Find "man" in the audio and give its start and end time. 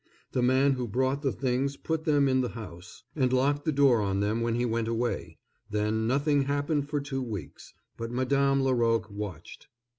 0.41-0.71